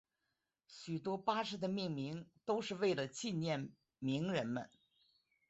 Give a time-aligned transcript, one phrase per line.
[0.65, 4.67] 许多巴士的命名都是为了纪念名人们。